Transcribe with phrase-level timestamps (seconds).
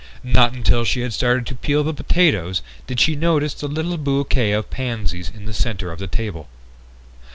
[0.23, 4.51] Not until she had started to peel the potatoes did she notice the little bouquet
[4.51, 6.49] of pansies in the center of the table.